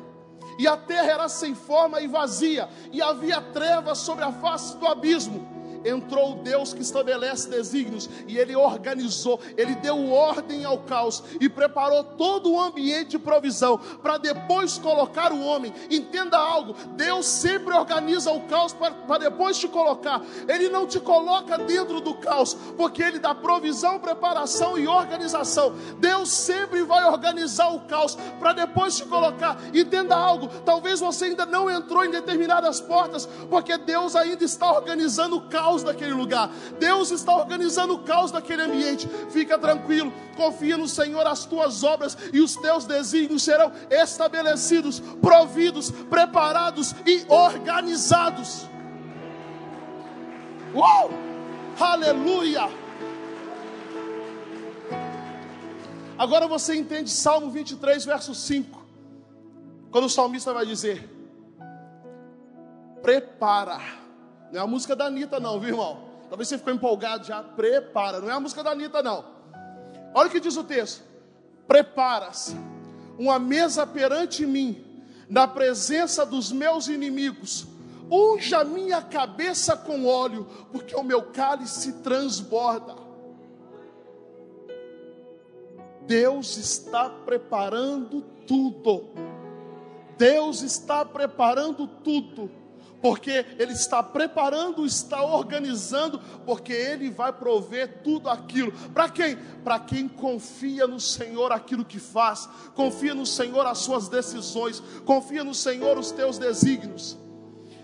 [0.59, 4.87] e a terra era sem forma e vazia, e havia trevas sobre a face do
[4.89, 5.54] abismo
[5.85, 11.49] entrou o Deus que estabelece desígnios e ele organizou, ele deu ordem ao caos e
[11.49, 15.73] preparou todo o ambiente de provisão para depois colocar o homem.
[15.91, 20.23] Entenda algo: Deus sempre organiza o caos para depois te colocar.
[20.49, 25.75] Ele não te coloca dentro do caos, porque ele dá provisão, preparação e organização.
[25.99, 29.59] Deus sempre vai organizar o caos para depois te colocar.
[29.73, 35.37] Entenda algo: talvez você ainda não entrou em determinadas portas, porque Deus ainda está organizando
[35.37, 36.51] o caos caos daquele lugar.
[36.79, 39.09] Deus está organizando o caos daquele ambiente.
[39.31, 45.91] Fica tranquilo, confia no Senhor, as tuas obras e os teus desígnios serão estabelecidos, providos,
[45.91, 48.69] preparados e organizados.
[50.75, 51.11] Uau!
[51.79, 52.69] Aleluia!
[56.17, 58.85] Agora você entende Salmo 23, verso 5.
[59.91, 61.11] Quando o salmista vai dizer:
[63.03, 64.04] Prepara
[64.55, 65.99] não é a música da Anitta, não, viu, irmão?
[66.29, 67.43] Talvez você ficou empolgado já.
[67.43, 68.21] Prepara.
[68.21, 69.25] Não é a música da Anitta, não.
[70.15, 71.03] Olha o que diz o texto:
[71.67, 72.57] Prepara-se
[73.19, 77.67] uma mesa perante mim, na presença dos meus inimigos.
[78.09, 82.95] Unja minha cabeça com óleo, porque o meu cálice transborda.
[86.07, 89.09] Deus está preparando tudo.
[90.17, 92.64] Deus está preparando tudo
[93.05, 98.73] porque Ele está preparando, está organizando, porque Ele vai prover tudo aquilo.
[98.95, 99.37] Para quem?
[99.63, 105.45] Para quem confia no Senhor aquilo que faz, confia no Senhor as suas decisões, confia
[105.45, 107.19] no Senhor os teus desígnios.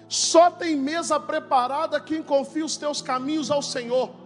[0.08, 4.19] Só tem mesa preparada quem confia os teus caminhos ao Senhor.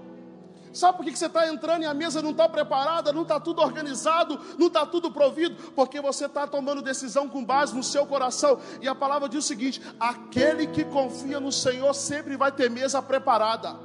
[0.75, 3.63] Sabe por que você está entrando e a mesa não está preparada, não está tudo
[3.63, 5.55] organizado, não está tudo provido?
[5.73, 8.59] Porque você está tomando decisão com base no seu coração.
[8.83, 13.01] E a palavra diz o seguinte: aquele que confia no Senhor sempre vai ter mesa
[13.01, 13.77] preparada.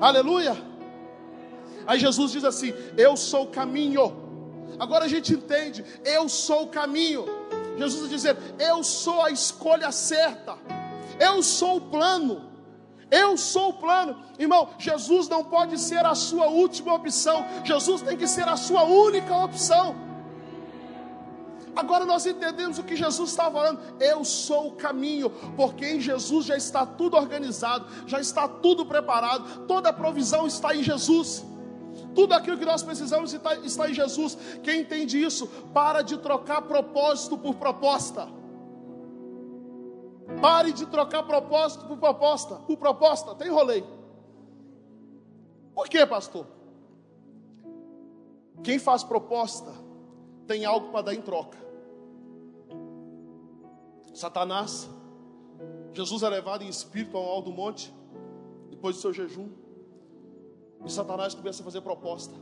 [0.00, 0.56] Aleluia!
[1.86, 4.24] Aí Jesus diz assim: Eu sou o caminho.
[4.78, 7.26] Agora a gente entende, eu sou o caminho.
[7.76, 10.56] Jesus está dizendo, eu sou a escolha certa,
[11.20, 12.53] eu sou o plano.
[13.10, 14.16] Eu sou o plano.
[14.38, 17.44] Irmão, Jesus não pode ser a sua última opção.
[17.64, 19.94] Jesus tem que ser a sua única opção.
[21.76, 23.80] Agora nós entendemos o que Jesus está falando.
[24.00, 29.66] Eu sou o caminho, porque em Jesus já está tudo organizado, já está tudo preparado,
[29.66, 31.44] toda a provisão está em Jesus.
[32.14, 34.38] Tudo aquilo que nós precisamos está, está em Jesus.
[34.62, 38.28] Quem entende isso, para de trocar propósito por proposta.
[40.44, 42.56] Pare de trocar propósito por proposta.
[42.56, 43.82] Por proposta, até enrolei.
[45.74, 46.46] Por quê, pastor?
[48.62, 49.72] Quem faz proposta
[50.46, 51.56] tem algo para dar em troca.
[54.12, 54.86] Satanás,
[55.94, 57.90] Jesus é levado em espírito ao alto do monte,
[58.68, 59.48] depois do seu jejum,
[60.84, 62.34] e Satanás começa a fazer proposta: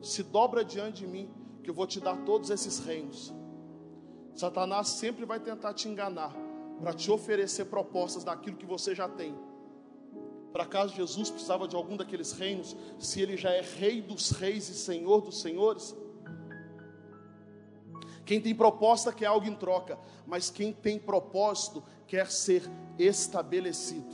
[0.00, 1.28] se dobra diante de mim,
[1.60, 3.34] que eu vou te dar todos esses reinos.
[4.32, 6.32] Satanás sempre vai tentar te enganar,
[6.82, 9.32] para te oferecer propostas daquilo que você já tem.
[10.52, 14.68] Para caso Jesus precisava de algum daqueles reinos, se ele já é rei dos reis
[14.68, 15.94] e senhor dos senhores.
[18.26, 22.68] Quem tem proposta quer algo em troca, mas quem tem propósito quer ser
[22.98, 24.12] estabelecido.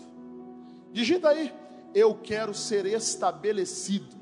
[0.93, 1.55] Digita aí,
[1.95, 4.15] eu quero ser estabelecido.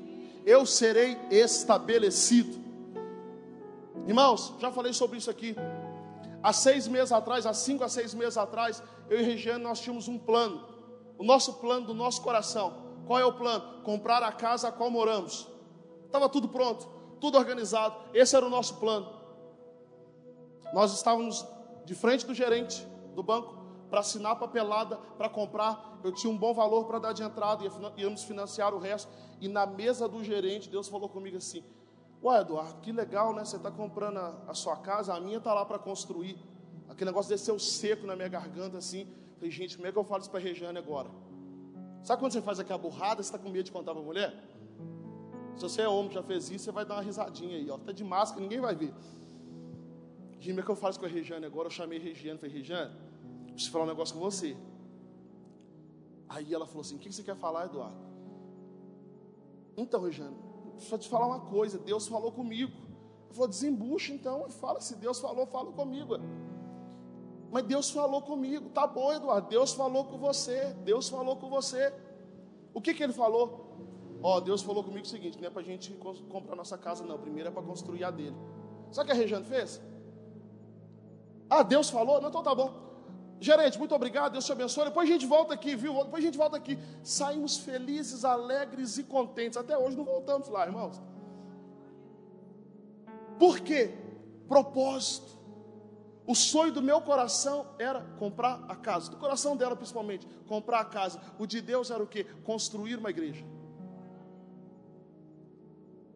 [0.45, 2.57] Eu serei estabelecido.
[4.07, 5.53] Irmãos, já falei sobre isso aqui.
[6.41, 10.07] Há seis meses atrás, há cinco a seis meses atrás, eu e Regiane, nós tínhamos
[10.07, 10.65] um plano.
[11.17, 12.85] O nosso plano do nosso coração.
[13.05, 13.81] Qual é o plano?
[13.83, 15.47] Comprar a casa a qual moramos.
[16.05, 16.87] Estava tudo pronto,
[17.19, 17.95] tudo organizado.
[18.13, 19.07] Esse era o nosso plano.
[20.73, 21.45] Nós estávamos
[21.85, 22.85] de frente do gerente
[23.15, 23.57] do banco
[23.89, 25.99] para assinar a papelada, para comprar.
[26.03, 27.63] Eu tinha um bom valor para dar de entrada,
[27.95, 29.11] íamos financiar o resto.
[29.39, 31.63] E na mesa do gerente, Deus falou comigo assim:
[32.23, 33.45] Ué, Eduardo, que legal, né?
[33.45, 36.37] Você está comprando a, a, sua casa, a minha está lá para construir.
[36.89, 39.07] Aquele negócio desceu seco na minha garganta assim.
[39.35, 41.09] Falei, gente, como é que eu falo isso para a Regiane agora?
[42.03, 44.33] Sabe quando você faz aquela burrada, você está com medo de contar para a mulher?
[45.55, 47.77] Se você é homem, já fez isso, você vai dar uma risadinha aí, ó.
[47.77, 48.93] Tá de máscara, ninguém vai ver.
[50.39, 51.67] Gima, que eu faço com a Regiane agora?
[51.67, 52.95] Eu chamei a Regiane, falei, Regiane,
[53.51, 54.55] preciso falar um negócio com você.
[56.29, 57.97] Aí ela falou assim: O que você quer falar, Eduardo?
[59.75, 60.35] Então, Regiane,
[60.79, 62.73] só te falar uma coisa: Deus falou comigo.
[63.29, 64.79] Eu falou: Desembucha então, fala.
[64.79, 66.15] Se Deus falou, fala comigo.
[67.51, 68.69] Mas Deus falou comigo.
[68.69, 69.47] Tá bom, Eduardo.
[69.49, 70.73] Deus falou com você.
[70.83, 71.93] Deus falou com você.
[72.73, 73.65] O que, que ele falou?
[74.21, 75.93] Ó, oh, Deus falou comigo o seguinte: não é para a gente
[76.29, 77.17] comprar nossa casa, não.
[77.17, 78.35] Primeiro é para construir a dele.
[78.91, 79.81] Sabe o que a Regiane fez?
[81.49, 82.21] Ah, Deus falou?
[82.21, 82.86] Não, então tá bom.
[83.39, 84.85] Gerente, muito obrigado, Deus te abençoe.
[84.85, 85.93] Depois a gente volta aqui, viu?
[86.03, 86.77] Depois a gente volta aqui.
[87.03, 89.57] Saímos felizes, alegres e contentes.
[89.57, 90.99] Até hoje não voltamos lá, irmãos.
[93.37, 93.93] Por quê?
[94.47, 95.37] Propósito.
[96.25, 99.11] O sonho do meu coração era comprar a casa.
[99.11, 101.21] Do coração dela, principalmente, comprar a casa.
[101.37, 102.25] O de Deus era o quê?
[102.43, 103.45] Construir uma igreja.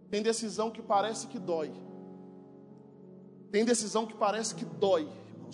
[0.10, 1.72] Tem decisão que parece que dói.
[3.52, 5.08] Tem decisão que parece que dói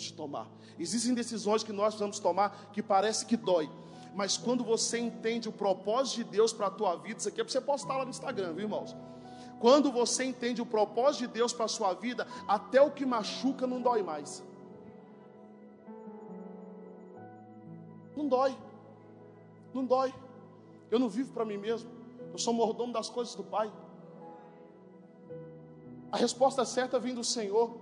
[0.03, 0.47] de tomar.
[0.79, 3.69] Existem decisões que nós precisamos tomar que parece que dói.
[4.15, 7.43] Mas quando você entende o propósito de Deus para a tua vida, isso aqui é
[7.43, 8.95] para você postar lá no Instagram, viu, irmãos?
[9.59, 13.65] Quando você entende o propósito de Deus para a sua vida, até o que machuca
[13.65, 14.43] não dói mais.
[18.15, 18.57] Não dói.
[19.73, 20.13] Não dói.
[20.89, 21.89] Eu não vivo para mim mesmo.
[22.31, 23.71] Eu sou mordomo das coisas do Pai.
[26.11, 27.77] A resposta certa vem do Senhor.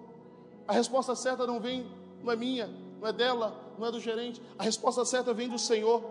[0.67, 1.89] A resposta certa não vem
[2.25, 2.69] não é minha,
[2.99, 4.41] não é dela, não é do gerente.
[4.57, 6.03] A resposta certa vem do Senhor.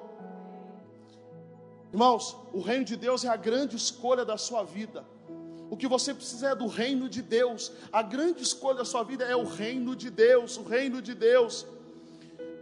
[1.93, 5.05] Irmãos, o reino de Deus é a grande escolha da sua vida.
[5.71, 7.73] O que você precisa é do reino de Deus.
[7.93, 11.67] A grande escolha da sua vida é o reino de Deus, o reino de Deus.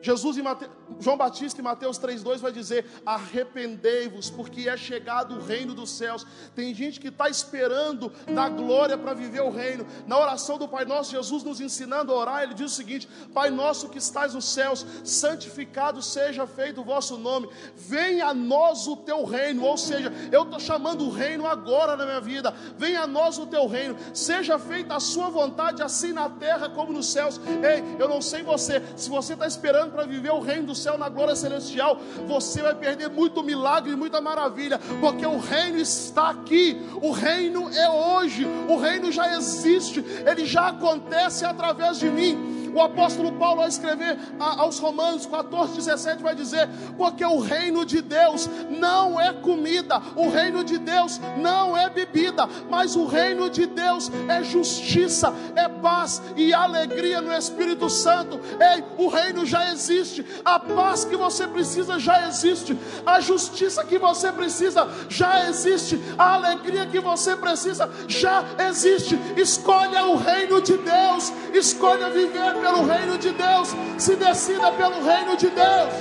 [0.00, 0.68] Jesus em Mate...
[1.00, 6.26] João Batista em Mateus 3,2 vai dizer: arrependei-vos, porque é chegado o reino dos céus.
[6.54, 9.86] Tem gente que está esperando da glória para viver o reino.
[10.06, 13.50] Na oração do Pai Nosso, Jesus nos ensinando a orar, ele diz o seguinte: Pai
[13.50, 18.96] nosso que estás nos céus, santificado seja feito o vosso nome, venha a nós o
[18.96, 19.64] teu reino.
[19.64, 23.46] Ou seja, eu estou chamando o reino agora na minha vida, venha a nós o
[23.46, 27.40] teu reino, seja feita a sua vontade, assim na terra como nos céus.
[27.46, 30.98] Ei, eu não sei você, se você está esperando para viver o reino do céu
[30.98, 36.30] na glória celestial, você vai perder muito milagre e muita maravilha, porque o reino está
[36.30, 42.61] aqui, o reino é hoje, o reino já existe, ele já acontece através de mim.
[42.74, 48.00] O apóstolo Paulo, ao escrever aos Romanos 14, 17, vai dizer: Porque o reino de
[48.00, 53.66] Deus não é comida, o reino de Deus não é bebida, mas o reino de
[53.66, 58.40] Deus é justiça, é paz e alegria no Espírito Santo.
[58.60, 63.98] Ei, o reino já existe, a paz que você precisa já existe, a justiça que
[63.98, 69.18] você precisa já existe, a alegria que você precisa já existe.
[69.36, 75.36] Escolha o reino de Deus, escolha viver pelo reino de Deus, se decida pelo reino
[75.36, 75.94] de Deus.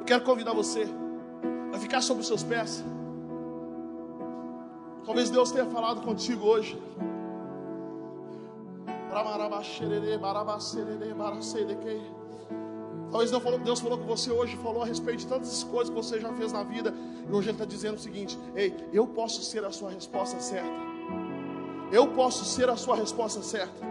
[0.00, 0.84] Eu quero convidar você
[1.74, 2.82] a ficar sobre os seus pés.
[5.04, 6.80] Talvez Deus tenha falado contigo hoje.
[13.10, 15.96] Talvez Deus falou, Deus falou com você hoje, falou a respeito de tantas coisas que
[16.02, 16.94] você já fez na vida,
[17.30, 20.68] e hoje Ele está dizendo o seguinte: Ei, eu posso ser a sua resposta certa.
[21.92, 23.88] Eu posso ser a sua resposta certa.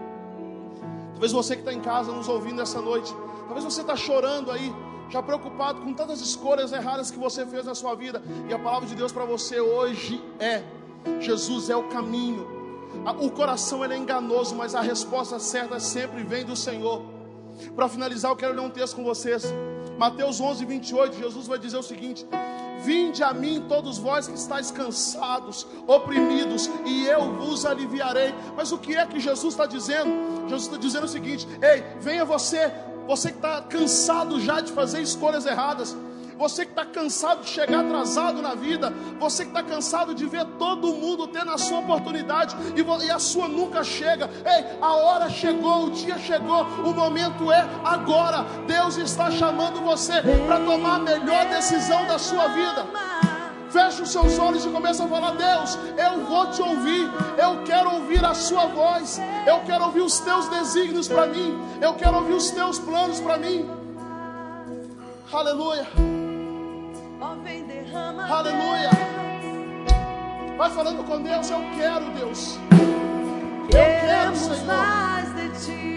[1.11, 3.13] Talvez você que está em casa nos ouvindo essa noite,
[3.45, 4.73] talvez você está chorando aí,
[5.09, 8.87] já preocupado com tantas escolhas erradas que você fez na sua vida, e a palavra
[8.87, 10.63] de Deus para você hoje é:
[11.19, 12.59] Jesus é o caminho.
[13.21, 17.03] O coração é enganoso, mas a resposta certa sempre vem do Senhor.
[17.75, 19.45] Para finalizar, eu quero ler um texto com vocês.
[19.97, 22.25] Mateus 11, 28, Jesus vai dizer o seguinte:
[22.83, 28.33] Vinde a mim, todos vós que estáis cansados, oprimidos, e eu vos aliviarei.
[28.55, 30.09] Mas o que é que Jesus está dizendo?
[30.43, 32.71] Jesus está dizendo o seguinte: Ei, venha você,
[33.07, 35.95] você que está cansado já de fazer escolhas erradas
[36.39, 40.45] você que está cansado de chegar atrasado na vida, você que está cansado de ver
[40.57, 44.29] todo mundo tendo a sua oportunidade e, a sua nunca chega.
[44.45, 48.45] Ei, a hora chegou, o dia chegou, o momento é agora.
[48.65, 52.87] Deus está chamando você para tomar a melhor decisão da sua vida.
[53.69, 57.09] Feche os seus olhos e começa a falar: Deus, eu vou te ouvir.
[57.37, 59.19] Eu quero ouvir a Sua voz.
[59.45, 61.55] Eu quero ouvir os Teus desígnios para mim.
[61.79, 63.69] Eu quero ouvir os Teus planos para mim.
[65.31, 66.18] Aleluia.
[68.31, 68.89] Aleluia.
[70.57, 72.59] Vai falando com Deus, eu quero, Deus.
[73.71, 75.88] Eu quero, Senhor.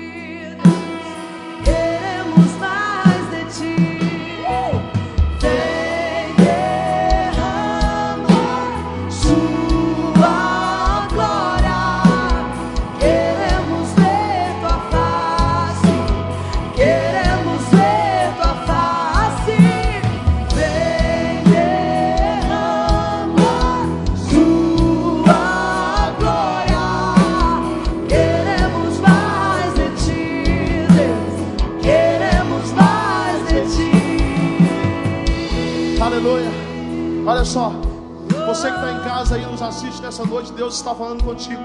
[38.63, 41.61] Você que está em casa aí nos assiste nessa noite, Deus está falando contigo.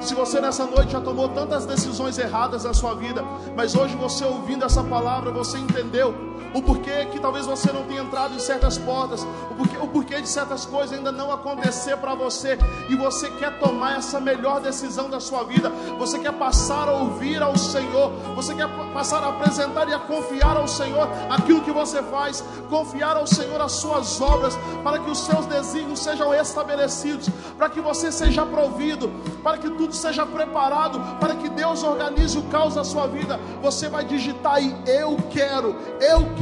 [0.00, 3.24] Se você nessa noite já tomou tantas decisões erradas na sua vida,
[3.54, 6.12] mas hoje você ouvindo essa palavra, você entendeu
[6.54, 10.20] o porquê que talvez você não tenha entrado em certas portas, o porquê, o porquê
[10.20, 15.10] de certas coisas ainda não acontecer para você, e você quer tomar essa melhor decisão
[15.10, 19.88] da sua vida, você quer passar a ouvir ao Senhor, você quer passar a apresentar
[19.88, 24.56] e a confiar ao Senhor aquilo que você faz, confiar ao Senhor as suas obras,
[24.82, 27.28] para que os seus desígnios sejam estabelecidos,
[27.58, 29.10] para que você seja provido,
[29.42, 33.38] para que tudo seja preparado, para que Deus organize o caos da sua vida.
[33.62, 36.35] Você vai digitar aí: Eu quero, eu quero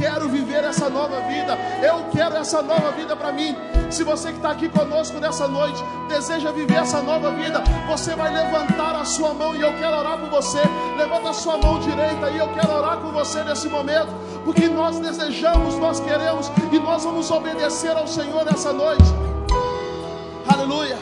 [0.55, 3.55] viver essa nova vida, eu quero essa nova vida para mim.
[3.89, 8.33] Se você que está aqui conosco nessa noite deseja viver essa nova vida, você vai
[8.33, 10.61] levantar a sua mão e eu quero orar por você.
[10.97, 14.99] Levanta a sua mão direita e eu quero orar com você nesse momento, porque nós
[14.99, 19.03] desejamos, nós queremos e nós vamos obedecer ao Senhor nessa noite.
[20.47, 20.97] Aleluia.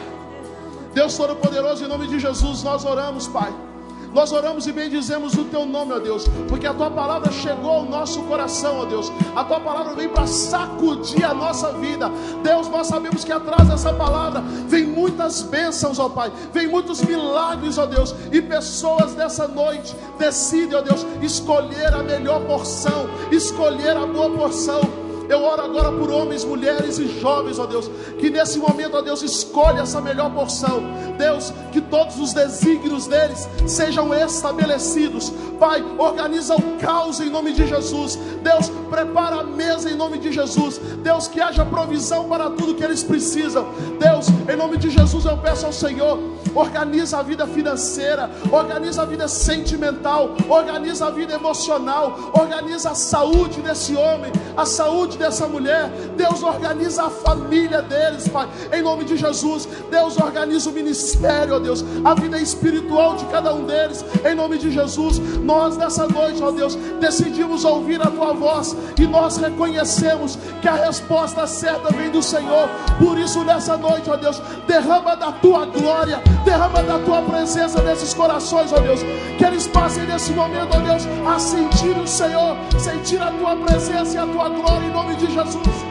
[0.93, 3.72] Deus Todo-Poderoso, em nome de Jesus, nós oramos, Pai.
[4.13, 7.85] Nós oramos e bendizemos o teu nome, ó Deus, porque a tua palavra chegou ao
[7.85, 9.11] nosso coração, ó Deus.
[9.35, 12.11] A tua palavra vem para sacudir a nossa vida.
[12.43, 17.77] Deus, nós sabemos que atrás dessa palavra vem muitas bênçãos, ó Pai, vem muitos milagres,
[17.77, 24.05] ó Deus, e pessoas dessa noite decidem, ó Deus, escolher a melhor porção, escolher a
[24.05, 28.97] boa porção eu oro agora por homens, mulheres e jovens, ó Deus, que nesse momento,
[28.97, 30.83] ó Deus, escolha essa melhor porção.
[31.17, 35.31] Deus, que todos os desígnios deles sejam estabelecidos.
[35.59, 38.17] Pai, organiza o caos em nome de Jesus.
[38.41, 40.77] Deus, prepara a mesa em nome de Jesus.
[41.01, 43.67] Deus, que haja provisão para tudo que eles precisam.
[43.99, 46.19] Deus, em nome de Jesus, eu peço ao Senhor,
[46.53, 53.61] organiza a vida financeira, organiza a vida sentimental, organiza a vida emocional, organiza a saúde
[53.61, 55.89] desse homem, a saúde saúde dessa mulher.
[56.15, 58.47] Deus organiza a família deles, Pai.
[58.71, 59.67] Em nome de Jesus.
[59.89, 61.83] Deus organiza o ministério, ó Deus.
[62.03, 64.03] A vida espiritual de cada um deles.
[64.25, 65.19] Em nome de Jesus.
[65.39, 68.75] Nós nessa noite, ó Deus, decidimos ouvir a tua voz.
[68.99, 72.67] E nós reconhecemos que a resposta certa vem do Senhor.
[72.99, 76.21] Por isso, nessa noite, ó Deus, derrama da tua glória.
[76.45, 79.01] Derrama da tua presença nesses corações, ó Deus.
[79.37, 82.57] Que eles passem nesse momento, ó Deus, a sentir o Senhor.
[82.79, 85.85] Sentir a tua presença e a tua glória em nome de Jesus.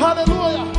[0.00, 0.71] Aleluia.